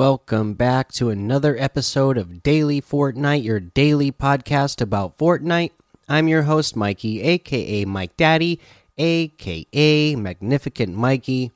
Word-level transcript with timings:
Welcome 0.00 0.54
back 0.54 0.92
to 0.92 1.10
another 1.10 1.58
episode 1.58 2.16
of 2.16 2.42
Daily 2.42 2.80
Fortnite, 2.80 3.44
your 3.44 3.60
daily 3.60 4.10
podcast 4.10 4.80
about 4.80 5.18
Fortnite. 5.18 5.72
I'm 6.08 6.26
your 6.26 6.44
host, 6.44 6.74
Mikey, 6.74 7.20
aka 7.20 7.84
Mike 7.84 8.16
Daddy, 8.16 8.60
aka 8.96 10.16
Magnificent 10.16 10.96
Mikey. 10.96 11.52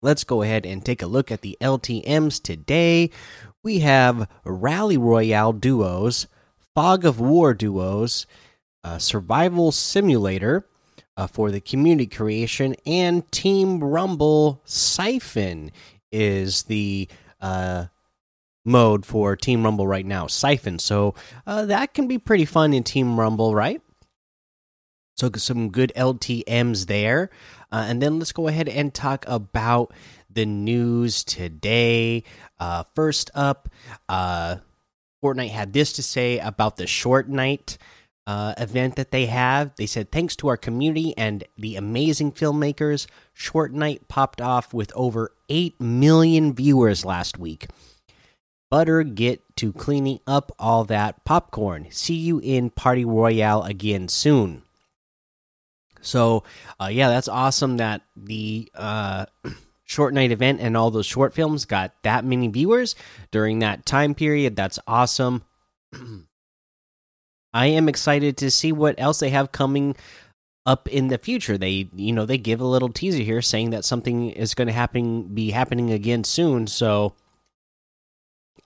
Let's 0.00 0.22
go 0.22 0.42
ahead 0.42 0.64
and 0.64 0.84
take 0.84 1.02
a 1.02 1.08
look 1.08 1.32
at 1.32 1.40
the 1.40 1.58
LTMs 1.60 2.40
today. 2.40 3.10
We 3.64 3.80
have 3.80 4.28
Rally 4.44 4.96
Royale 4.96 5.52
duos, 5.52 6.28
Fog 6.76 7.04
of 7.04 7.18
War 7.18 7.54
duos, 7.54 8.24
uh, 8.84 8.98
Survival 8.98 9.72
Simulator 9.72 10.64
uh, 11.16 11.26
for 11.26 11.50
the 11.50 11.60
community 11.60 12.06
creation, 12.06 12.76
and 12.86 13.28
Team 13.32 13.82
Rumble 13.82 14.60
Siphon 14.64 15.72
is 16.12 16.64
the 16.64 17.08
uh, 17.40 17.86
mode 18.64 19.06
for 19.06 19.36
Team 19.36 19.64
Rumble 19.64 19.86
right 19.86 20.06
now, 20.06 20.26
Siphon. 20.26 20.78
So 20.78 21.14
uh, 21.46 21.66
that 21.66 21.94
can 21.94 22.08
be 22.08 22.18
pretty 22.18 22.44
fun 22.44 22.72
in 22.72 22.82
Team 22.82 23.18
Rumble, 23.18 23.54
right? 23.54 23.80
So 25.16 25.30
some 25.36 25.70
good 25.70 25.92
LTMs 25.96 26.86
there. 26.86 27.30
Uh, 27.70 27.84
and 27.88 28.00
then 28.00 28.18
let's 28.18 28.32
go 28.32 28.48
ahead 28.48 28.68
and 28.68 28.92
talk 28.92 29.24
about 29.28 29.92
the 30.30 30.46
news 30.46 31.24
today. 31.24 32.24
Uh, 32.58 32.84
first 32.94 33.30
up, 33.34 33.68
uh, 34.08 34.56
Fortnite 35.22 35.50
had 35.50 35.72
this 35.72 35.92
to 35.94 36.02
say 36.02 36.38
about 36.38 36.76
the 36.76 36.86
short 36.86 37.28
night 37.28 37.76
uh, 38.30 38.54
event 38.58 38.94
that 38.94 39.10
they 39.10 39.26
have. 39.26 39.74
They 39.74 39.86
said, 39.86 40.12
thanks 40.12 40.36
to 40.36 40.46
our 40.46 40.56
community 40.56 41.12
and 41.18 41.42
the 41.58 41.74
amazing 41.74 42.30
filmmakers, 42.30 43.08
Short 43.32 43.72
Night 43.72 44.06
popped 44.06 44.40
off 44.40 44.72
with 44.72 44.92
over 44.94 45.34
8 45.48 45.80
million 45.80 46.54
viewers 46.54 47.04
last 47.04 47.38
week. 47.40 47.66
Butter 48.70 49.02
get 49.02 49.42
to 49.56 49.72
cleaning 49.72 50.20
up 50.28 50.52
all 50.60 50.84
that 50.84 51.24
popcorn. 51.24 51.88
See 51.90 52.14
you 52.14 52.38
in 52.38 52.70
Party 52.70 53.04
Royale 53.04 53.64
again 53.64 54.06
soon. 54.06 54.62
So, 56.00 56.44
uh, 56.80 56.86
yeah, 56.86 57.08
that's 57.08 57.26
awesome 57.26 57.78
that 57.78 58.02
the 58.14 58.70
uh, 58.76 59.26
short 59.84 60.14
night 60.14 60.30
event 60.30 60.60
and 60.60 60.76
all 60.76 60.92
those 60.92 61.04
short 61.06 61.34
films 61.34 61.64
got 61.64 62.00
that 62.04 62.24
many 62.24 62.46
viewers 62.46 62.94
during 63.32 63.58
that 63.58 63.86
time 63.86 64.14
period. 64.14 64.54
That's 64.54 64.78
awesome. 64.86 65.42
I 67.52 67.66
am 67.66 67.88
excited 67.88 68.36
to 68.38 68.50
see 68.50 68.72
what 68.72 68.94
else 68.98 69.20
they 69.20 69.30
have 69.30 69.52
coming 69.52 69.96
up 70.66 70.88
in 70.88 71.08
the 71.08 71.18
future. 71.18 71.58
They, 71.58 71.88
you 71.94 72.12
know, 72.12 72.26
they 72.26 72.38
give 72.38 72.60
a 72.60 72.66
little 72.66 72.90
teaser 72.90 73.22
here 73.22 73.42
saying 73.42 73.70
that 73.70 73.84
something 73.84 74.30
is 74.30 74.54
going 74.54 74.68
to 74.68 74.72
happen, 74.72 75.34
be 75.34 75.50
happening 75.50 75.90
again 75.90 76.24
soon. 76.24 76.66
So 76.66 77.14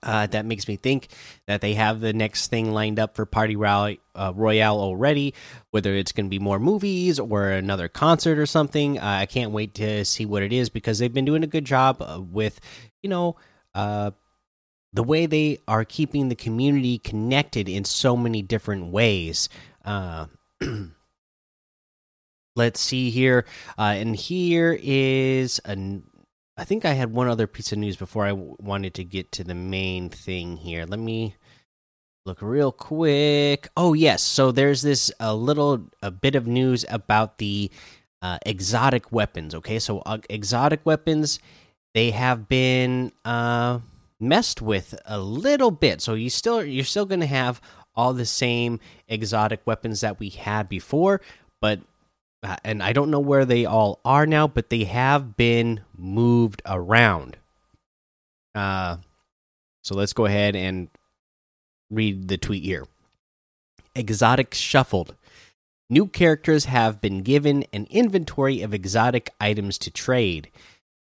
uh, 0.03 0.27
that 0.27 0.45
makes 0.45 0.67
me 0.67 0.75
think 0.75 1.07
that 1.47 1.61
they 1.61 1.73
have 1.73 1.99
the 1.99 2.13
next 2.13 2.47
thing 2.47 2.71
lined 2.71 2.99
up 2.99 3.15
for 3.15 3.25
Party 3.25 3.55
Royale, 3.55 3.95
uh, 4.13 4.31
Royale 4.35 4.77
already. 4.77 5.33
Whether 5.71 5.95
it's 5.95 6.11
going 6.11 6.27
to 6.27 6.29
be 6.29 6.39
more 6.39 6.59
movies 6.59 7.19
or 7.19 7.49
another 7.49 7.87
concert 7.87 8.37
or 8.37 8.45
something, 8.45 8.99
uh, 8.99 9.03
I 9.21 9.25
can't 9.25 9.51
wait 9.51 9.73
to 9.75 10.05
see 10.05 10.25
what 10.25 10.43
it 10.43 10.53
is 10.53 10.69
because 10.69 10.99
they've 10.99 11.13
been 11.13 11.25
doing 11.25 11.43
a 11.43 11.47
good 11.47 11.65
job 11.65 12.01
uh, 12.01 12.21
with, 12.21 12.59
you 13.01 13.09
know, 13.09 13.35
uh, 13.73 14.11
the 14.95 15.03
way 15.03 15.25
they 15.25 15.59
are 15.67 15.83
keeping 15.83 16.29
the 16.29 16.35
community 16.35 16.97
connected 16.97 17.67
in 17.67 17.83
so 17.83 18.15
many 18.15 18.41
different 18.41 18.87
ways. 18.87 19.49
Uh, 19.83 20.27
let's 22.55 22.79
see 22.79 23.09
here, 23.09 23.45
uh, 23.77 23.93
and 23.97 24.15
here 24.15 24.77
is 24.81 25.59
an. 25.65 26.03
I 26.57 26.63
think 26.63 26.85
I 26.85 26.93
had 26.93 27.11
one 27.11 27.27
other 27.27 27.47
piece 27.47 27.73
of 27.73 27.79
news 27.79 27.97
before 27.97 28.25
I 28.25 28.31
wanted 28.31 28.93
to 28.93 29.03
get 29.03 29.33
to 29.33 29.43
the 29.43 29.53
main 29.53 30.09
thing 30.09 30.55
here. 30.55 30.85
Let 30.85 30.99
me 30.99 31.35
look 32.25 32.41
real 32.41 32.71
quick. 32.71 33.67
Oh 33.75 33.93
yes, 33.93 34.23
so 34.23 34.53
there's 34.53 34.81
this 34.81 35.11
a 35.19 35.35
little 35.35 35.89
a 36.01 36.09
bit 36.09 36.35
of 36.35 36.47
news 36.47 36.85
about 36.89 37.39
the 37.39 37.69
uh, 38.21 38.37
exotic 38.45 39.11
weapons. 39.11 39.53
Okay, 39.53 39.77
so 39.79 39.99
uh, 40.05 40.19
exotic 40.29 40.85
weapons 40.85 41.39
they 41.93 42.11
have 42.11 42.47
been 42.47 43.11
uh, 43.25 43.79
messed 44.19 44.61
with 44.61 44.95
a 45.05 45.19
little 45.19 45.71
bit. 45.71 46.01
So 46.01 46.13
you 46.13 46.29
still 46.29 46.63
you're 46.63 46.85
still 46.85 47.05
going 47.05 47.19
to 47.21 47.25
have 47.25 47.61
all 47.95 48.13
the 48.13 48.25
same 48.25 48.79
exotic 49.07 49.61
weapons 49.65 50.01
that 50.01 50.19
we 50.19 50.29
had 50.29 50.67
before, 50.67 51.21
but 51.61 51.79
uh, 52.43 52.57
and 52.63 52.83
I 52.83 52.93
don't 52.93 53.11
know 53.11 53.19
where 53.19 53.45
they 53.45 53.65
all 53.65 53.99
are 54.05 54.25
now, 54.25 54.47
but 54.47 54.69
they 54.69 54.83
have 54.83 55.35
been 55.37 55.81
moved 55.97 56.61
around. 56.65 57.37
Uh 58.53 58.97
so 59.83 59.95
let's 59.95 60.13
go 60.13 60.25
ahead 60.25 60.55
and 60.55 60.89
read 61.91 62.27
the 62.27 62.37
tweet 62.37 62.63
here. 62.63 62.87
Exotic 63.93 64.53
shuffled. 64.53 65.15
New 65.89 66.07
characters 66.07 66.65
have 66.65 66.99
been 66.99 67.21
given 67.21 67.63
an 67.71 67.85
inventory 67.91 68.61
of 68.61 68.73
exotic 68.73 69.29
items 69.39 69.77
to 69.77 69.91
trade. 69.91 70.49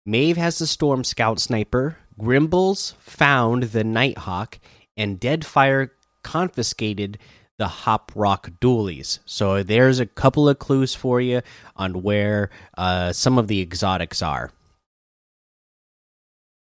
Maeve 0.05 0.37
has 0.37 0.57
the 0.57 0.65
Storm 0.65 1.03
Scout 1.03 1.39
Sniper, 1.39 1.97
Grimbles 2.19 2.95
found 2.99 3.63
the 3.63 3.83
Nighthawk, 3.83 4.59
and 4.95 5.19
Deadfire 5.19 5.89
confiscated 6.23 7.17
the 7.57 7.67
Hop 7.67 8.11
Rock 8.15 8.51
Dualies. 8.59 9.19
So 9.25 9.63
there's 9.63 9.99
a 9.99 10.05
couple 10.05 10.49
of 10.49 10.59
clues 10.59 10.95
for 10.95 11.21
you 11.21 11.41
on 11.75 12.01
where 12.01 12.49
uh, 12.77 13.13
some 13.13 13.37
of 13.37 13.47
the 13.47 13.61
exotics 13.61 14.21
are. 14.21 14.51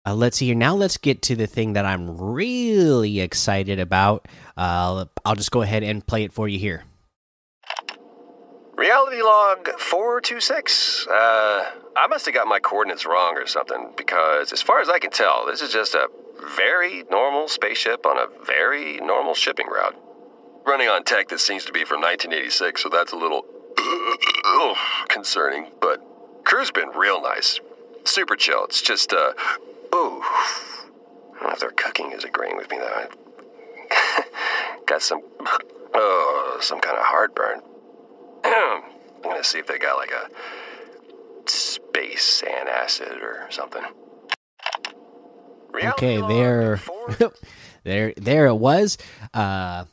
Uh, 0.06 0.16
let's 0.16 0.38
see 0.38 0.48
here. 0.48 0.56
Now 0.56 0.76
let's 0.76 0.98
get 0.98 1.22
to 1.24 1.36
the 1.36 1.46
thing 1.46 1.74
that 1.74 1.86
I'm 1.86 2.18
really 2.18 3.20
excited 3.20 3.80
about. 3.80 4.28
Uh, 4.58 5.06
I'll 5.26 5.36
just 5.36 5.52
go 5.52 5.62
ahead 5.62 5.84
and 5.84 6.06
play 6.06 6.24
it 6.24 6.34
for 6.34 6.48
you 6.48 6.58
here. 6.58 6.84
Reality 8.80 9.22
log 9.22 9.68
426. 9.78 11.06
Uh, 11.08 11.12
I 11.98 12.08
must 12.08 12.26
have 12.28 12.34
got 12.34 12.48
my 12.48 12.60
coordinates 12.60 13.06
wrong 13.06 13.36
or 13.36 13.46
something 13.46 13.90
because, 13.98 14.54
as 14.54 14.62
far 14.62 14.80
as 14.80 14.88
I 14.88 15.00
can 15.00 15.12
tell, 15.12 15.46
this 15.46 15.62
is 15.62 15.74
just 15.74 15.96
a 15.96 16.08
very 16.56 17.04
normal 17.12 17.50
spaceship 17.50 18.06
on 18.06 18.16
a 18.18 18.28
very 18.46 19.02
normal 19.02 19.34
shipping 19.34 19.68
route. 19.68 19.98
Running 20.66 20.88
on 20.88 21.04
tech 21.04 21.28
that 21.28 21.42
seems 21.42 21.66
to 21.66 21.74
be 21.74 21.84
from 21.84 22.00
1986, 22.00 22.82
so 22.82 22.88
that's 22.88 23.12
a 23.12 23.18
little 23.18 23.44
concerning, 25.10 25.72
but 25.82 26.02
crew's 26.46 26.72
been 26.72 26.88
real 26.96 27.22
nice. 27.22 27.60
Super 28.06 28.38
chill. 28.38 28.64
It's 28.64 28.82
just, 28.82 29.12
uh, 29.12 29.34
oh, 29.92 30.22
I 31.34 31.40
don't 31.42 31.48
know 31.50 31.54
if 31.54 31.60
their 31.60 31.72
cooking 31.72 32.14
is 32.14 32.24
agreeing 32.24 32.56
with 32.56 32.72
me 32.72 32.78
though. 32.78 33.10
got 34.86 35.02
some, 35.02 35.20
oh, 35.94 36.60
some 36.62 36.80
kind 36.80 36.98
of 36.98 37.04
heartburn. 37.04 37.62
I'm 39.24 39.24
gonna 39.24 39.44
see 39.44 39.60
if 39.60 39.68
they 39.68 39.78
got 39.78 39.98
like 39.98 40.12
a 40.12 40.30
space 41.50 42.24
sand 42.24 42.70
antacid 42.70 43.22
or 43.22 43.48
something. 43.50 43.84
Okay, 45.82 46.20
there, 46.20 46.82
there, 47.84 48.14
there 48.18 48.48
it 48.48 48.56
was. 48.56 48.98
Uh, 49.34 49.86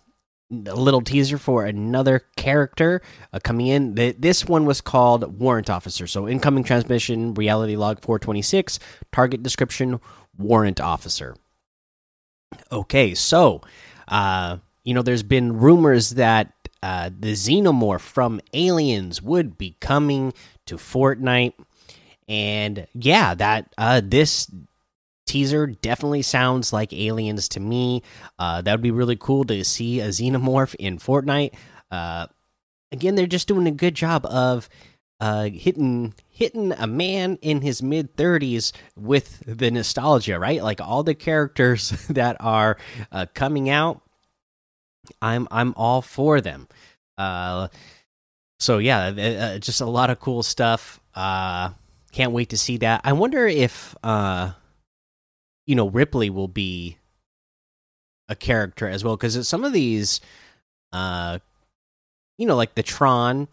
a 0.51 0.75
little 0.75 1.01
teaser 1.01 1.39
for 1.39 1.65
another 1.65 2.21
character 2.37 3.03
uh, 3.33 3.39
coming 3.43 3.67
in. 3.67 3.95
The, 3.95 4.13
this 4.13 4.47
one 4.47 4.65
was 4.65 4.81
called 4.81 5.41
Warrant 5.41 5.69
Officer. 5.69 6.07
So, 6.07 6.29
incoming 6.29 6.65
transmission, 6.65 7.35
reality 7.35 7.77
log 7.77 8.01
426, 8.01 8.79
target 9.13 9.43
description, 9.43 10.01
Warrant 10.39 10.81
Officer. 10.81 11.37
Okay, 12.71 13.15
so, 13.15 13.61
uh, 14.09 14.59
you 14.85 14.95
know, 14.95 15.03
there's 15.03 15.25
been 15.25 15.59
rumors 15.59 16.11
that 16.11 16.53
uh, 16.83 17.11
the 17.19 17.33
xenomorph 17.33 18.01
from 18.01 18.41
Aliens 18.53 19.23
would 19.23 19.57
be 19.57 19.77
coming 19.81 20.33
to 20.67 20.77
Fortnite, 20.77 21.55
and 22.29 22.87
yeah, 22.95 23.35
that 23.35 23.73
uh, 23.79 24.01
this 24.05 24.51
teaser 25.27 25.67
definitely 25.67 26.23
sounds 26.23 26.73
like 26.73 26.93
Aliens 26.93 27.49
to 27.51 27.61
me. 27.61 28.03
Uh, 28.39 28.61
that 28.63 28.73
would 28.73 28.83
be 28.83 28.91
really 28.91 29.17
cool 29.17 29.45
to 29.45 29.65
see 29.65 30.01
a 30.01 30.09
xenomorph 30.09 30.75
in 30.77 30.99
Fortnite. 30.99 31.55
Uh, 31.91 32.27
again, 32.93 33.15
they're 33.15 33.27
just 33.27 33.49
doing 33.49 33.67
a 33.67 33.73
good 33.73 33.95
job 33.95 34.27
of 34.27 34.69
uh, 35.19 35.45
hitting 35.45 36.15
hitting 36.29 36.73
a 36.73 36.87
man 36.87 37.39
in 37.41 37.63
his 37.63 37.83
mid 37.83 38.15
30s 38.17 38.73
with 38.95 39.43
the 39.47 39.71
nostalgia, 39.71 40.39
right? 40.39 40.63
Like 40.63 40.81
all 40.81 41.03
the 41.03 41.15
characters 41.15 41.91
that 42.11 42.37
are 42.41 42.77
coming 43.35 43.71
out 43.71 44.03
I'm 45.21 45.49
I'm 45.51 45.75
all 45.77 46.03
for 46.03 46.41
them. 46.41 46.69
Uh, 47.19 47.69
so 48.59 48.79
yeah, 48.79 49.09
uh, 49.09 49.59
just 49.59 49.81
a 49.81 49.87
lot 49.87 50.11
of 50.11 50.21
cool 50.21 50.43
stuff. 50.43 51.01
Uh, 51.15 51.71
can't 52.13 52.33
wait 52.33 52.51
to 52.51 52.57
see 52.57 52.79
that. 52.79 53.01
I 53.05 53.13
wonder 53.13 53.47
if 53.47 53.95
uh, 54.03 54.53
you 55.67 55.75
know, 55.75 55.89
Ripley 55.89 56.31
will 56.31 56.49
be 56.49 56.99
a 58.29 58.37
character 58.37 58.89
as 58.89 59.05
well 59.05 59.17
because 59.17 59.47
some 59.47 59.65
of 59.65 59.73
these, 59.73 60.21
uh, 60.93 61.39
you 62.39 62.47
know, 62.47 62.57
like 62.57 62.75
the 62.75 62.83
Tron 62.83 63.49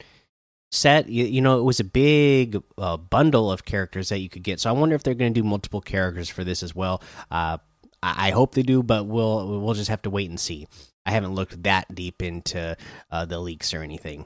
set. 0.72 1.10
You, 1.10 1.26
you, 1.26 1.42
know, 1.42 1.60
it 1.60 1.64
was 1.64 1.80
a 1.80 1.86
big 1.86 2.62
uh, 2.78 2.98
bundle 2.98 3.52
of 3.52 3.66
characters 3.66 4.10
that 4.10 4.20
you 4.20 4.30
could 4.30 4.44
get. 4.44 4.60
So 4.60 4.70
I 4.70 4.74
wonder 4.74 4.96
if 4.96 5.04
they're 5.04 5.14
going 5.14 5.34
to 5.34 5.42
do 5.42 5.48
multiple 5.48 5.82
characters 5.82 6.30
for 6.30 6.44
this 6.44 6.64
as 6.64 6.76
well. 6.76 7.02
Uh, 7.32 7.58
I, 8.04 8.28
I, 8.28 8.32
hope 8.32 8.54
they 8.54 8.64
do, 8.64 8.84
but 8.84 9.06
we'll 9.06 9.62
we'll 9.62 9.74
just 9.74 9.90
have 9.90 10.02
to 10.04 10.10
wait 10.10 10.30
and 10.30 10.40
see. 10.40 10.68
I 11.06 11.12
haven't 11.12 11.36
looked 11.36 11.64
that 11.64 11.94
deep 11.94 12.22
into 12.22 12.78
uh, 13.12 13.26
the 13.26 13.40
leaks 13.40 13.74
or 13.74 13.82
anything. 13.82 14.26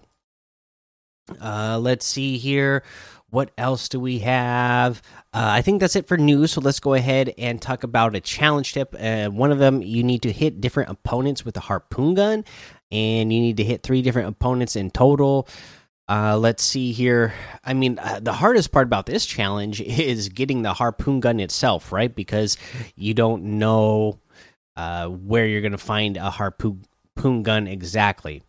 Uh, 1.41 1.77
let's 1.79 2.05
see 2.05 2.37
here. 2.37 2.83
What 3.29 3.51
else 3.57 3.89
do 3.89 3.99
we 3.99 4.19
have? 4.19 5.01
Uh, 5.33 5.49
I 5.51 5.61
think 5.61 5.81
that's 5.81 5.97
it 5.97 6.07
for 6.07 6.17
news. 6.17 6.53
So 6.53 6.61
let's 6.61 6.79
go 6.79 6.93
ahead 6.93 7.33
and 7.37 7.61
talk 7.61 7.83
about 7.83 8.15
a 8.15 8.21
challenge 8.21 8.73
tip. 8.73 8.95
Uh, 8.97 9.27
one 9.27 9.51
of 9.51 9.59
them, 9.59 9.81
you 9.81 10.01
need 10.01 10.21
to 10.21 10.31
hit 10.31 10.61
different 10.61 10.89
opponents 10.89 11.43
with 11.43 11.57
a 11.57 11.61
harpoon 11.61 12.13
gun, 12.13 12.45
and 12.89 13.33
you 13.33 13.41
need 13.41 13.57
to 13.57 13.65
hit 13.65 13.83
three 13.83 14.01
different 14.01 14.29
opponents 14.29 14.77
in 14.77 14.91
total. 14.91 15.47
Uh, 16.09 16.37
let's 16.37 16.63
see 16.63 16.93
here. 16.93 17.33
I 17.65 17.73
mean, 17.73 17.99
uh, 17.99 18.19
the 18.21 18.31
hardest 18.33 18.71
part 18.71 18.87
about 18.87 19.05
this 19.05 19.25
challenge 19.25 19.81
is 19.81 20.29
getting 20.29 20.61
the 20.61 20.73
harpoon 20.73 21.19
gun 21.19 21.39
itself, 21.39 21.91
right? 21.91 22.13
Because 22.13 22.57
you 22.95 23.13
don't 23.13 23.43
know 23.59 24.19
uh, 24.75 25.07
where 25.07 25.45
you're 25.45 25.61
going 25.61 25.71
to 25.73 25.77
find 25.77 26.15
a 26.17 26.29
harpoon 26.29 26.83
gun 27.43 27.67
exactly. 27.67 28.43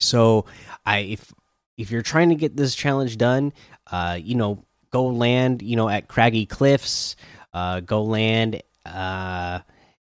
So, 0.00 0.46
I 0.84 0.98
if 0.98 1.32
if 1.76 1.90
you're 1.90 2.02
trying 2.02 2.28
to 2.30 2.34
get 2.34 2.56
this 2.56 2.74
challenge 2.74 3.16
done, 3.16 3.52
uh, 3.90 4.18
you 4.20 4.34
know, 4.34 4.64
go 4.90 5.06
land, 5.06 5.62
you 5.62 5.76
know, 5.76 5.88
at 5.88 6.08
Craggy 6.08 6.46
Cliffs, 6.46 7.16
uh, 7.52 7.80
go 7.80 8.02
land, 8.02 8.62
uh, 8.86 9.60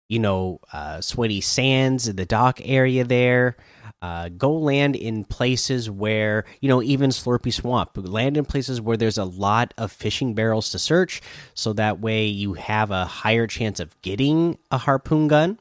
you 0.08 0.18
know, 0.18 0.60
Sweaty 1.00 1.40
Sands, 1.40 2.08
in 2.08 2.16
the 2.16 2.26
dock 2.26 2.60
area 2.62 3.04
there. 3.04 3.56
Uh, 4.02 4.28
go 4.30 4.52
land 4.52 4.96
in 4.96 5.24
places 5.24 5.88
where 5.88 6.44
you 6.60 6.68
know 6.68 6.82
even 6.82 7.10
slurpy 7.10 7.52
swamp 7.52 7.90
land 7.94 8.36
in 8.36 8.44
places 8.44 8.80
where 8.80 8.96
there's 8.96 9.16
a 9.16 9.24
lot 9.24 9.72
of 9.78 9.92
fishing 9.92 10.34
barrels 10.34 10.70
to 10.70 10.78
search 10.78 11.22
so 11.54 11.72
that 11.72 12.00
way 12.00 12.26
you 12.26 12.54
have 12.54 12.90
a 12.90 13.04
higher 13.04 13.46
chance 13.46 13.78
of 13.78 13.98
getting 14.02 14.58
a 14.72 14.78
harpoon 14.78 15.28
gun. 15.28 15.56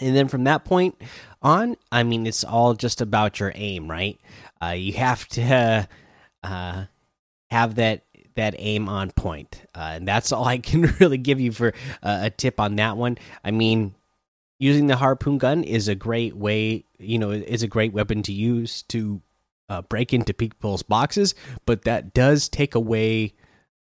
And 0.00 0.16
then 0.16 0.26
from 0.26 0.44
that 0.44 0.64
point 0.64 1.00
on 1.40 1.76
i 1.92 2.02
mean 2.02 2.26
it's 2.26 2.42
all 2.42 2.74
just 2.74 3.00
about 3.00 3.38
your 3.38 3.52
aim 3.54 3.88
right? 3.88 4.18
Uh, 4.60 4.70
you 4.70 4.94
have 4.94 5.28
to 5.28 5.88
uh, 6.42 6.84
have 7.52 7.74
that 7.76 8.02
that 8.34 8.56
aim 8.58 8.88
on 8.88 9.12
point. 9.12 9.62
Uh, 9.76 9.92
and 9.94 10.08
that's 10.08 10.32
all 10.32 10.44
i 10.44 10.58
can 10.58 10.82
really 11.00 11.18
give 11.18 11.40
you 11.40 11.52
for 11.52 11.72
a 12.02 12.30
tip 12.30 12.58
on 12.58 12.74
that 12.76 12.96
one. 12.96 13.16
I 13.44 13.52
mean 13.52 13.94
using 14.58 14.86
the 14.86 14.96
harpoon 14.96 15.38
gun 15.38 15.62
is 15.64 15.88
a 15.88 15.94
great 15.94 16.36
way 16.36 16.84
you 16.98 17.18
know 17.18 17.30
is 17.30 17.62
a 17.62 17.68
great 17.68 17.92
weapon 17.92 18.22
to 18.22 18.32
use 18.32 18.82
to 18.82 19.20
uh, 19.68 19.82
break 19.82 20.12
into 20.12 20.32
people's 20.32 20.82
boxes 20.82 21.34
but 21.64 21.82
that 21.82 22.14
does 22.14 22.48
take 22.48 22.74
away 22.74 23.34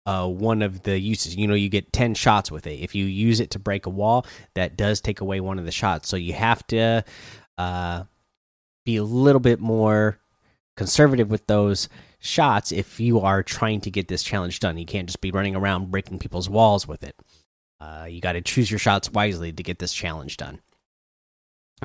uh, 0.05 0.27
one 0.27 0.61
of 0.61 0.83
the 0.83 0.99
uses. 0.99 1.35
You 1.35 1.47
know 1.47 1.55
you 1.55 1.69
get 1.69 1.91
10 1.91 2.13
shots 2.13 2.51
with 2.51 2.67
it. 2.67 2.79
If 2.79 2.95
you 2.95 3.05
use 3.05 3.39
it 3.39 3.51
to 3.51 3.59
break 3.59 3.85
a 3.85 3.89
wall 3.89 4.25
that 4.53 4.77
does 4.77 5.01
take 5.01 5.21
away 5.21 5.39
one 5.39 5.59
of 5.59 5.65
the 5.65 5.71
shots. 5.71 6.09
So 6.09 6.17
you 6.17 6.33
have 6.33 6.65
to 6.67 7.03
uh, 7.57 8.03
be 8.85 8.97
a 8.97 9.03
little 9.03 9.39
bit 9.39 9.59
more 9.59 10.19
conservative 10.77 11.29
with 11.29 11.47
those 11.47 11.89
shots 12.19 12.71
if 12.71 12.99
you 12.99 13.19
are 13.19 13.43
trying 13.43 13.81
to 13.81 13.91
get 13.91 14.07
this 14.07 14.23
challenge 14.23 14.59
done. 14.59 14.77
You 14.77 14.85
can't 14.85 15.07
just 15.07 15.21
be 15.21 15.31
running 15.31 15.55
around 15.55 15.91
breaking 15.91 16.19
people's 16.19 16.49
walls 16.49 16.87
with 16.87 17.03
it 17.03 17.15
uh, 17.79 18.07
you 18.09 18.21
got 18.21 18.33
to 18.33 18.41
choose 18.41 18.69
your 18.69 18.79
shots 18.79 19.11
wisely 19.11 19.51
to 19.51 19.63
get 19.63 19.79
this 19.79 19.93
challenge 19.93 20.37
done. 20.37 20.59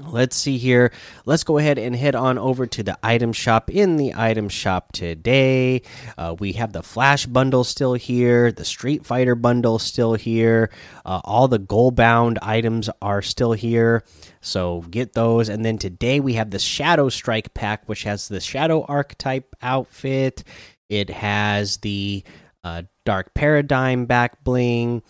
Let's 0.00 0.36
see 0.36 0.56
here. 0.56 0.92
Let's 1.26 1.42
go 1.42 1.58
ahead 1.58 1.76
and 1.76 1.96
head 1.96 2.14
on 2.14 2.38
over 2.38 2.64
to 2.64 2.82
the 2.82 2.96
item 3.02 3.32
shop. 3.32 3.68
In 3.70 3.96
the 3.96 4.14
item 4.14 4.48
shop 4.48 4.92
today, 4.92 5.82
uh, 6.16 6.36
we 6.38 6.52
have 6.52 6.72
the 6.72 6.82
Flash 6.82 7.26
bundle 7.26 7.64
still 7.64 7.94
here, 7.94 8.52
the 8.52 8.64
Street 8.64 9.04
Fighter 9.04 9.34
bundle 9.34 9.80
still 9.80 10.14
here, 10.14 10.70
uh, 11.04 11.20
all 11.24 11.48
the 11.48 11.58
gold 11.58 11.96
bound 11.96 12.38
items 12.40 12.88
are 13.02 13.20
still 13.20 13.52
here. 13.52 14.04
So 14.40 14.82
get 14.82 15.12
those. 15.14 15.48
And 15.48 15.64
then 15.64 15.76
today 15.76 16.20
we 16.20 16.34
have 16.34 16.50
the 16.50 16.60
Shadow 16.60 17.08
Strike 17.08 17.52
pack, 17.52 17.88
which 17.88 18.04
has 18.04 18.28
the 18.28 18.40
Shadow 18.40 18.84
Archetype 18.84 19.56
outfit. 19.60 20.44
It 20.88 21.10
has 21.10 21.78
the 21.78 22.22
uh, 22.62 22.82
Dark 23.04 23.34
Paradigm 23.34 24.06
back 24.06 24.44
bling 24.44 25.02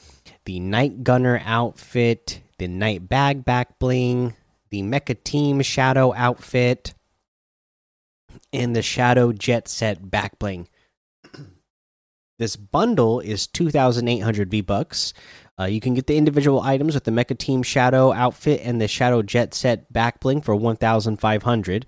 the 0.50 0.58
Night 0.58 1.04
Gunner 1.04 1.40
outfit, 1.44 2.40
the 2.58 2.66
Night 2.66 3.08
Bag 3.08 3.44
back 3.44 3.78
bling, 3.78 4.34
the 4.70 4.82
Mecha 4.82 5.22
Team 5.22 5.62
Shadow 5.62 6.12
outfit, 6.12 6.92
and 8.52 8.74
the 8.74 8.82
Shadow 8.82 9.30
Jet 9.32 9.68
Set 9.68 10.10
back 10.10 10.40
bling. 10.40 10.68
This 12.40 12.56
bundle 12.56 13.20
is 13.20 13.46
2,800 13.46 14.50
V 14.50 14.60
bucks. 14.62 15.14
Uh, 15.56 15.66
you 15.66 15.78
can 15.78 15.94
get 15.94 16.08
the 16.08 16.16
individual 16.16 16.62
items 16.62 16.94
with 16.94 17.04
the 17.04 17.12
Mecha 17.12 17.38
Team 17.38 17.62
Shadow 17.62 18.12
outfit 18.12 18.60
and 18.64 18.80
the 18.80 18.88
Shadow 18.88 19.22
Jet 19.22 19.54
Set 19.54 19.92
back 19.92 20.18
bling 20.18 20.40
for 20.40 20.56
1,500. 20.56 21.86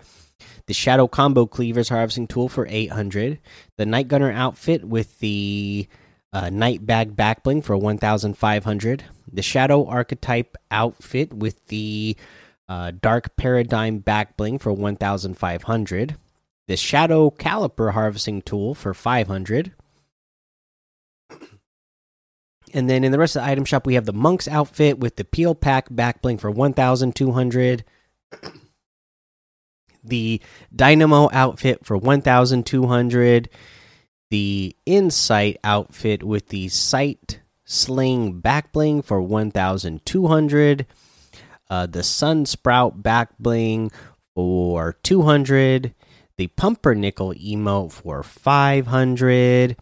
The 0.67 0.75
Shadow 0.75 1.09
Combo 1.09 1.47
Cleavers 1.47 1.89
harvesting 1.89 2.29
tool 2.29 2.49
for 2.49 2.69
800. 2.69 3.41
The 3.77 3.87
Night 3.87 4.07
Gunner 4.07 4.31
outfit 4.31 4.85
with 4.85 5.19
the 5.19 5.89
uh, 6.33 6.51
Night 6.51 6.87
Bag 6.87 7.17
Backbling 7.17 7.63
for 7.63 7.77
1,500. 7.77 9.05
The 9.31 9.43
Shadow 9.43 9.87
Archetype 9.87 10.57
outfit 10.71 11.33
with 11.33 11.67
the 11.67 12.17
uh, 12.69 12.93
Dark 13.01 13.37
Paradigm 13.37 14.01
Backbling 14.01 14.61
for 14.61 14.73
1,500. 14.73 16.17
The 16.69 16.77
Shadow 16.77 17.31
Caliper 17.31 17.93
Harvesting 17.93 18.43
Tool 18.43 18.75
for 18.75 18.95
500. 18.95 19.73
And 22.75 22.89
then 22.89 23.05
in 23.05 23.13
the 23.13 23.19
rest 23.19 23.37
of 23.37 23.43
the 23.43 23.49
item 23.49 23.67
shop, 23.67 23.87
we 23.87 23.95
have 23.95 24.07
the 24.07 24.15
Monk's 24.15 24.49
outfit 24.49 24.99
with 24.99 25.17
the 25.17 25.25
Peel 25.25 25.55
Pack 25.55 25.91
Backbling 25.91 26.41
for 26.41 26.51
1,200. 26.51 27.85
The 30.05 30.41
Dynamo 30.75 31.29
outfit 31.33 31.85
for 31.85 31.97
1,200 31.97 33.51
the 34.33 34.75
Insight 34.87 35.59
outfit 35.63 36.23
with 36.23 36.49
the 36.49 36.67
Sight 36.69 37.41
Sling 37.67 38.41
back 38.41 38.73
bling 38.73 39.03
for 39.03 39.21
1200. 39.21 40.87
Uh, 41.69 41.87
the 41.87 42.03
Sun 42.03 42.47
Sprout 42.47 43.03
back 43.03 43.37
bling 43.39 43.91
for 44.35 44.97
200. 45.03 45.93
The 46.39 46.47
Pumpernickel 46.47 47.35
emote 47.35 47.93
for 47.93 48.23
500. 48.23 49.77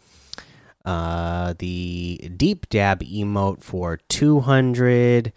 Uh, 0.85 1.55
the 1.61 2.17
Deep 2.37 2.69
Dab 2.69 3.05
emote 3.05 3.63
for 3.63 3.99
200. 4.09 5.33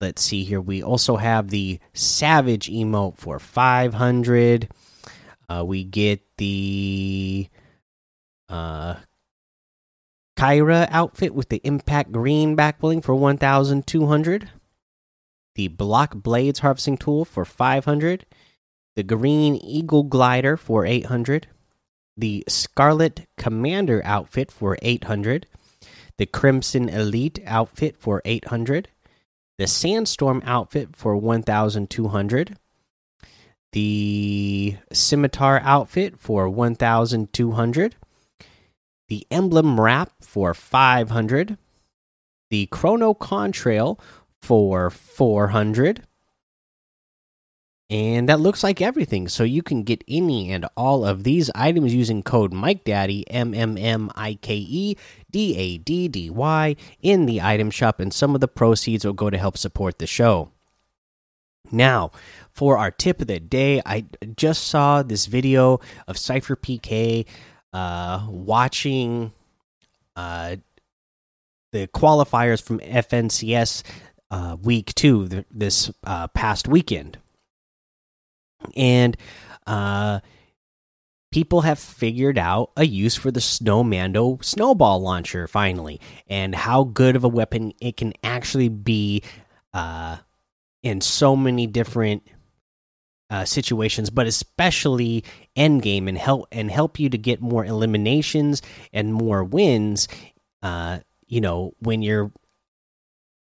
Let's 0.00 0.22
see 0.22 0.44
here. 0.44 0.60
We 0.60 0.84
also 0.84 1.16
have 1.16 1.50
the 1.50 1.80
Savage 1.94 2.70
emote 2.70 3.18
for 3.18 3.40
500. 3.40 4.68
Uh, 5.50 5.64
we 5.64 5.82
get 5.82 6.20
the 6.36 7.48
uh, 8.48 8.94
Kyra 10.38 10.86
outfit 10.92 11.34
with 11.34 11.48
the 11.48 11.60
Impact 11.64 12.12
Green 12.12 12.56
backbling 12.56 13.02
for 13.02 13.16
1,200. 13.16 14.50
The 15.56 15.66
Block 15.66 16.14
Blades 16.14 16.60
harvesting 16.60 16.96
tool 16.96 17.24
for 17.24 17.44
500. 17.44 18.26
The 18.94 19.02
Green 19.02 19.56
Eagle 19.56 20.04
glider 20.04 20.56
for 20.56 20.86
800. 20.86 21.48
The 22.16 22.44
Scarlet 22.46 23.26
Commander 23.36 24.00
outfit 24.04 24.52
for 24.52 24.78
800. 24.82 25.48
The 26.16 26.26
Crimson 26.26 26.88
Elite 26.88 27.40
outfit 27.44 27.96
for 27.96 28.22
800. 28.24 28.88
The 29.58 29.66
Sandstorm 29.66 30.42
outfit 30.44 30.94
for 30.94 31.16
1,200 31.16 32.56
the 33.72 34.76
scimitar 34.92 35.60
outfit 35.62 36.18
for 36.18 36.48
1200 36.48 37.96
the 39.08 39.26
emblem 39.30 39.80
wrap 39.80 40.12
for 40.20 40.54
500 40.54 41.56
the 42.50 42.66
chrono 42.66 43.14
contrail 43.14 43.98
for 44.40 44.90
400 44.90 46.02
and 47.90 48.28
that 48.28 48.38
looks 48.38 48.62
like 48.62 48.80
everything. 48.80 49.26
So 49.26 49.42
you 49.42 49.62
can 49.62 49.82
get 49.82 50.04
any 50.06 50.52
and 50.52 50.64
all 50.76 51.04
of 51.04 51.24
these 51.24 51.50
items 51.56 51.92
using 51.92 52.22
code 52.22 52.52
mike 52.52 52.84
daddy 52.84 53.28
m 53.28 53.52
m 53.52 53.76
m 53.76 54.10
i 54.14 54.34
k 54.34 54.54
e 54.56 54.96
d 55.30 55.56
a 55.56 55.78
d 55.78 56.06
d 56.06 56.30
y 56.30 56.76
in 57.02 57.26
the 57.26 57.42
item 57.42 57.70
shop 57.70 57.98
and 57.98 58.14
some 58.14 58.34
of 58.34 58.40
the 58.40 58.48
proceeds 58.48 59.04
will 59.04 59.12
go 59.12 59.28
to 59.28 59.36
help 59.36 59.58
support 59.58 59.98
the 59.98 60.06
show 60.06 60.50
now 61.72 62.10
for 62.52 62.78
our 62.78 62.90
tip 62.90 63.20
of 63.20 63.26
the 63.26 63.40
day. 63.40 63.80
I 63.84 64.04
just 64.36 64.64
saw 64.64 65.02
this 65.02 65.26
video 65.26 65.80
of 66.06 66.16
SypherPK 66.16 67.26
uh, 67.72 68.26
watching 68.28 69.32
uh, 70.16 70.56
the 71.72 71.86
qualifiers 71.88 72.62
from 72.62 72.80
FNCS 72.80 73.82
uh, 74.30 74.56
week 74.62 74.94
two, 74.94 75.28
th 75.28 75.44
this 75.50 75.90
uh, 76.04 76.28
past 76.28 76.68
weekend. 76.68 77.18
And 78.76 79.16
uh, 79.66 80.20
people 81.32 81.62
have 81.62 81.78
figured 81.78 82.38
out 82.38 82.70
a 82.76 82.84
use 82.84 83.16
for 83.16 83.30
the 83.30 83.40
Snowmando 83.40 84.44
snowball 84.44 85.00
launcher 85.00 85.48
finally, 85.48 86.00
and 86.28 86.54
how 86.54 86.84
good 86.84 87.16
of 87.16 87.24
a 87.24 87.28
weapon 87.28 87.72
it 87.80 87.96
can 87.96 88.12
actually 88.22 88.68
be 88.68 89.22
uh, 89.72 90.18
in 90.82 91.00
so 91.00 91.36
many 91.36 91.66
different 91.66 92.22
uh, 93.30 93.44
situations, 93.44 94.10
but 94.10 94.26
especially 94.26 95.24
end 95.54 95.82
game 95.82 96.08
and 96.08 96.18
help 96.18 96.48
and 96.50 96.70
help 96.70 96.98
you 96.98 97.08
to 97.08 97.18
get 97.18 97.40
more 97.40 97.64
eliminations 97.64 98.62
and 98.92 99.14
more 99.14 99.44
wins. 99.44 100.08
Uh, 100.62 100.98
you 101.26 101.40
know 101.40 101.72
when 101.78 102.02
you're 102.02 102.30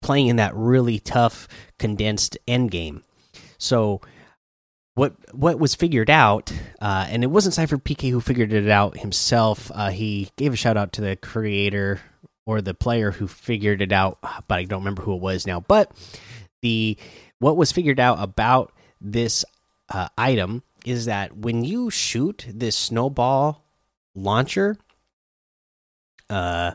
playing 0.01 0.29
in 0.29 0.37
that 0.37 0.55
really 0.55 0.99
tough 0.99 1.49
condensed 1.79 2.39
end 2.47 2.71
game. 2.71 3.03
So 3.59 4.01
what 4.95 5.15
what 5.35 5.59
was 5.59 5.75
figured 5.75 6.11
out, 6.11 6.53
uh, 6.81 7.07
and 7.09 7.25
it 7.25 7.29
wasn't 7.29 7.55
SypherPK 7.55 8.11
who 8.11 8.21
figured 8.21 8.53
it 8.53 8.69
out 8.69 8.99
himself. 8.99 9.73
Uh, 9.75 9.91
he 9.91 10.31
gave 10.37 10.53
a 10.53 10.57
shout 10.57 10.77
out 10.77 10.93
to 10.93 11.01
the 11.01 11.17
creator 11.17 12.01
or 12.47 12.61
the 12.61 12.75
player 12.75 13.11
who 13.11 13.27
figured 13.27 13.83
it 13.83 13.93
out, 13.93 14.19
but 14.47 14.59
I 14.59 14.65
don't 14.65 14.83
remember 14.83 15.03
who 15.03 15.15
it 15.15 15.21
was 15.21 15.47
now. 15.47 15.61
But 15.61 15.91
the 16.65 16.97
what 17.39 17.57
was 17.57 17.71
figured 17.71 18.01
out 18.01 18.19
about 18.21 18.73
this 19.01 19.45
uh, 19.91 20.09
item 20.17 20.63
is 20.87 21.05
that 21.05 21.37
when 21.37 21.63
you 21.63 21.91
shoot 21.91 22.47
this 22.49 22.75
snowball 22.75 23.63
launcher, 24.15 24.77
uh, 26.31 26.73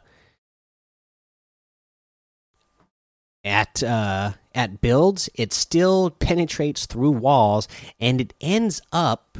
at 3.43 3.81
uh, 3.81 4.31
at 4.53 4.79
builds, 4.79 5.29
it 5.33 5.53
still 5.53 6.11
penetrates 6.11 6.85
through 6.85 7.11
walls 7.11 7.67
and 7.99 8.21
it 8.21 8.33
ends 8.39 8.81
up 8.91 9.39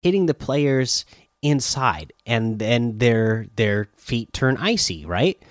hitting 0.00 0.26
the 0.26 0.34
players 0.34 1.04
inside, 1.42 2.12
and 2.24 2.58
then 2.58 2.98
their 2.98 3.46
their 3.56 3.88
feet 3.96 4.32
turn 4.32 4.56
icy, 4.56 5.04
right? 5.04 5.42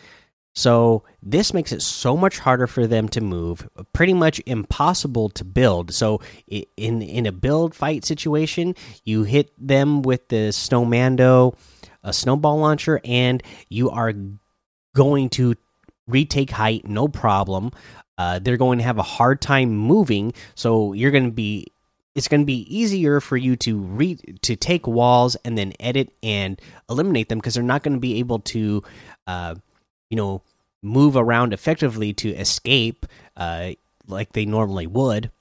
So 0.54 1.04
this 1.24 1.54
makes 1.54 1.72
it 1.72 1.82
so 1.82 2.18
much 2.18 2.40
harder 2.40 2.68
for 2.68 2.86
them 2.86 3.08
to 3.10 3.22
move, 3.22 3.70
pretty 3.94 4.14
much 4.14 4.42
impossible 4.46 5.30
to 5.30 5.46
build. 5.46 5.94
So 5.94 6.22
in 6.48 7.02
in 7.02 7.26
a 7.26 7.32
build 7.32 7.74
fight 7.74 8.04
situation, 8.04 8.76
you 9.06 9.24
hit 9.24 9.52
them 9.58 10.02
with 10.02 10.28
the 10.28 10.50
Snowmando, 10.52 11.56
a 12.04 12.12
snowball 12.12 12.58
launcher, 12.58 13.00
and 13.06 13.42
you 13.70 13.90
are 13.92 14.14
going 14.94 15.30
to 15.30 15.56
retake 16.08 16.52
height 16.52 16.86
no 16.86 17.08
problem. 17.08 17.72
Uh, 18.18 18.40
they're 18.40 18.58
going 18.58 18.78
to 18.78 18.84
have 18.84 18.98
a 18.98 19.04
hard 19.04 19.42
time 19.42 19.76
moving, 19.76 20.34
so 20.54 20.94
you're 20.94 21.12
going 21.12 21.26
to 21.26 21.32
be 21.32 21.68
it's 22.14 22.28
going 22.28 22.42
to 22.42 22.46
be 22.46 22.68
easier 22.76 23.22
for 23.22 23.38
you 23.38 23.56
to 23.56 23.80
re 23.80 24.16
to 24.42 24.58
take 24.58 24.86
walls 24.86 25.38
and 25.46 25.58
then 25.58 25.72
edit 25.80 26.14
and 26.22 26.60
eliminate 26.90 27.30
them 27.30 27.38
because 27.38 27.54
they're 27.54 27.64
not 27.64 27.84
going 27.84 27.94
to 27.94 28.02
be 28.02 28.20
able 28.20 28.40
to 28.40 28.84
uh, 29.28 29.56
you 30.12 30.18
know 30.18 30.44
move 30.84 31.16
around 31.16 31.54
effectively 31.54 32.14
to 32.14 32.30
escape 32.30 33.08
uh, 33.38 33.72
like 34.08 34.34
they 34.34 34.46
normally 34.46 34.86
would. 34.86 35.32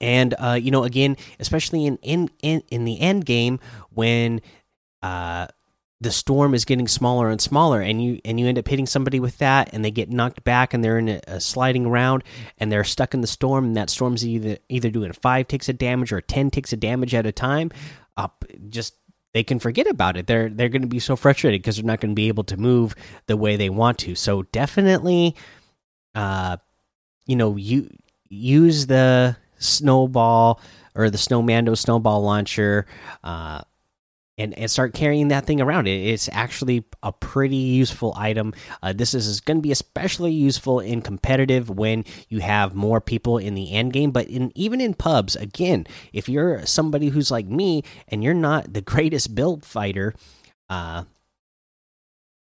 And 0.00 0.34
uh, 0.38 0.58
you 0.60 0.70
know 0.70 0.84
again 0.84 1.16
especially 1.40 1.84
in 1.86 1.98
in 2.02 2.30
in, 2.42 2.62
in 2.70 2.84
the 2.84 3.00
end 3.00 3.24
game 3.24 3.58
when 3.90 4.40
uh, 5.02 5.48
the 6.00 6.12
storm 6.12 6.54
is 6.54 6.64
getting 6.64 6.86
smaller 6.86 7.30
and 7.30 7.40
smaller 7.40 7.80
and 7.80 8.02
you 8.02 8.20
and 8.24 8.38
you 8.38 8.46
end 8.46 8.58
up 8.58 8.68
hitting 8.68 8.86
somebody 8.86 9.18
with 9.18 9.38
that 9.38 9.70
and 9.72 9.84
they 9.84 9.90
get 9.90 10.10
knocked 10.10 10.44
back 10.44 10.74
and 10.74 10.84
they're 10.84 10.98
in 10.98 11.08
a, 11.08 11.20
a 11.26 11.40
sliding 11.40 11.86
around 11.86 12.22
and 12.58 12.70
they're 12.70 12.84
stuck 12.84 13.14
in 13.14 13.20
the 13.20 13.26
storm 13.26 13.64
and 13.64 13.76
that 13.76 13.90
storm's 13.90 14.24
either 14.24 14.58
either 14.68 14.90
doing 14.90 15.12
five 15.12 15.48
ticks 15.48 15.68
of 15.68 15.78
damage 15.78 16.12
or 16.12 16.20
10 16.20 16.50
ticks 16.50 16.72
of 16.72 16.78
damage 16.78 17.14
at 17.14 17.26
a 17.26 17.32
time 17.32 17.70
up 18.16 18.44
just 18.68 18.94
they 19.34 19.42
can 19.42 19.58
forget 19.58 19.88
about 19.88 20.16
it. 20.16 20.26
They're 20.26 20.48
they're 20.48 20.70
going 20.70 20.82
to 20.82 20.88
be 20.88 21.00
so 21.00 21.16
frustrated 21.16 21.60
because 21.60 21.76
they're 21.76 21.84
not 21.84 22.00
going 22.00 22.12
to 22.12 22.14
be 22.14 22.28
able 22.28 22.44
to 22.44 22.56
move 22.56 22.94
the 23.26 23.36
way 23.36 23.56
they 23.56 23.68
want 23.68 23.98
to. 23.98 24.14
So 24.14 24.44
definitely, 24.44 25.34
uh, 26.14 26.56
you 27.26 27.36
know, 27.36 27.56
you 27.56 27.90
use 28.28 28.86
the 28.86 29.36
snowball 29.58 30.60
or 30.94 31.10
the 31.10 31.18
snowmando 31.18 31.76
snowball 31.76 32.22
launcher. 32.22 32.86
Uh, 33.24 33.62
and 34.36 34.56
and 34.58 34.70
start 34.70 34.94
carrying 34.94 35.28
that 35.28 35.46
thing 35.46 35.60
around. 35.60 35.86
It, 35.86 36.06
it's 36.08 36.28
actually 36.32 36.84
a 37.02 37.12
pretty 37.12 37.56
useful 37.56 38.14
item. 38.16 38.54
Uh, 38.82 38.92
this 38.92 39.14
is, 39.14 39.26
is 39.26 39.40
going 39.40 39.58
to 39.58 39.62
be 39.62 39.72
especially 39.72 40.32
useful 40.32 40.80
in 40.80 41.02
competitive 41.02 41.70
when 41.70 42.04
you 42.28 42.40
have 42.40 42.74
more 42.74 43.00
people 43.00 43.38
in 43.38 43.54
the 43.54 43.72
end 43.72 43.92
game. 43.92 44.10
But 44.10 44.28
in 44.28 44.52
even 44.54 44.80
in 44.80 44.94
pubs, 44.94 45.36
again, 45.36 45.86
if 46.12 46.28
you're 46.28 46.64
somebody 46.66 47.08
who's 47.08 47.30
like 47.30 47.46
me 47.46 47.82
and 48.08 48.22
you're 48.22 48.34
not 48.34 48.72
the 48.72 48.80
greatest 48.94 49.34
build 49.34 49.64
fighter, 49.64 50.14
uh, 50.68 51.04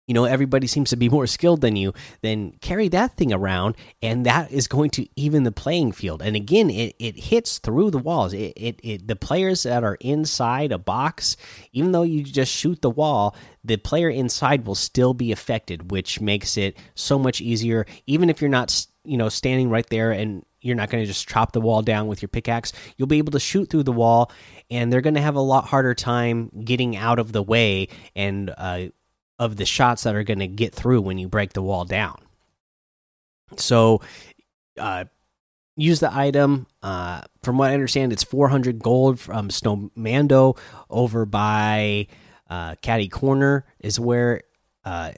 you 0.10 0.16
know 0.16 0.26
everybody 0.26 0.66
seems 0.66 0.90
to 0.90 0.96
be 0.98 1.08
more 1.08 1.28
skilled 1.28 1.62
than 1.62 1.76
you 1.76 1.94
then 2.24 2.52
carry 2.62 2.88
that 2.88 3.16
thing 3.16 3.32
around 3.32 3.78
and 4.02 4.26
that 4.26 4.52
is 4.52 4.68
going 4.68 4.90
to 4.90 5.08
even 5.16 5.44
the 5.44 5.52
playing 5.52 5.92
field. 5.92 6.24
And 6.24 6.36
again 6.36 6.72
it, 6.72 6.96
it 6.98 7.16
hits 7.16 7.60
through 7.60 7.92
the 7.92 8.00
walls. 8.00 8.34
It, 8.34 8.54
it, 8.58 8.80
it 8.84 9.08
the 9.08 9.16
players 9.16 9.64
that 9.64 9.84
are 9.84 9.98
inside 10.02 10.72
a 10.72 10.80
box 10.80 11.38
even 11.72 11.92
though 11.92 12.02
you 12.02 12.24
just 12.24 12.52
shoot 12.52 12.82
the 12.82 12.90
wall 12.90 13.36
the 13.64 13.78
player 13.78 14.10
inside 14.10 14.66
will 14.66 14.74
still 14.74 15.14
be 15.14 15.32
affected 15.32 15.92
which 15.92 16.20
makes 16.20 16.58
it 16.58 16.76
so 16.96 17.20
much 17.20 17.40
easier. 17.40 17.86
Even 18.08 18.32
if 18.32 18.42
you're 18.42 18.50
not 18.50 18.88
you 19.06 19.18
know 19.18 19.30
standing 19.30 19.70
right 19.70 19.88
there 19.92 20.12
and 20.12 20.44
you're 20.62 20.76
not 20.76 20.90
going 20.90 21.04
to 21.04 21.08
just 21.08 21.28
chop 21.28 21.52
the 21.52 21.62
wall 21.62 21.82
down 21.82 22.08
with 22.08 22.22
your 22.22 22.28
pickaxe 22.28 22.74
you'll 22.98 23.08
be 23.08 23.18
able 23.18 23.32
to 23.32 23.40
shoot 23.40 23.70
through 23.70 23.84
the 23.84 23.94
wall 23.94 24.30
and 24.70 24.92
they're 24.92 25.00
going 25.00 25.16
to 25.16 25.22
have 25.22 25.36
a 25.36 25.40
lot 25.40 25.66
harder 25.66 25.96
time 25.96 26.50
getting 26.66 26.98
out 26.98 27.18
of 27.18 27.32
the 27.32 27.42
way 27.42 27.88
and 28.14 28.54
uh, 28.58 28.84
of 29.40 29.56
the 29.56 29.66
shots 29.66 30.04
that 30.04 30.16
are 30.16 30.24
going 30.24 30.40
to 30.40 30.48
get 30.48 30.76
through 30.76 31.02
when 31.02 31.18
you 31.18 31.28
break 31.28 31.54
the 31.54 31.62
wall 31.62 31.86
down. 31.86 32.20
So, 33.58 34.02
uh, 34.78 35.06
use 35.76 36.00
the 36.00 36.14
item. 36.14 36.68
Uh, 36.84 37.22
from 37.42 37.58
what 37.58 37.72
I 37.72 37.74
understand, 37.74 38.14
it's 38.14 38.24
400 38.24 38.80
gold 38.80 39.20
from 39.20 39.50
Snowmando 39.50 40.58
over 40.90 41.26
by 41.26 42.08
uh, 42.50 42.76
Catty 42.82 43.08
Corner 43.08 43.66
is 43.80 44.00
where 44.00 44.42
uh, 44.84 45.12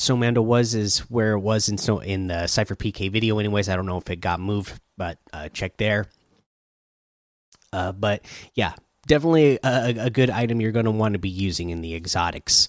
Snowmando 0.00 0.44
was 0.44 0.74
is 0.74 0.98
where 1.10 1.32
it 1.32 1.40
was 1.40 1.68
in 1.68 1.78
Snow 1.78 2.00
in 2.00 2.26
the 2.26 2.44
SypherPK 2.44 3.10
video. 3.10 3.38
Anyways, 3.38 3.68
I 3.68 3.76
don't 3.76 3.86
know 3.86 3.98
if 3.98 4.10
it 4.10 4.16
got 4.16 4.40
moved, 4.40 4.80
but 4.96 5.18
uh, 5.32 5.48
check 5.48 5.76
there. 5.76 6.06
Uh, 7.72 7.92
but 7.92 8.24
yeah, 8.54 8.74
definitely 9.06 9.58
a, 9.62 9.94
a 9.98 10.10
good 10.10 10.30
item 10.30 10.60
you're 10.60 10.72
going 10.72 10.84
to 10.84 10.90
want 10.90 11.14
to 11.14 11.18
be 11.18 11.28
using 11.28 11.70
in 11.70 11.80
the 11.80 11.94
exotics. 11.94 12.68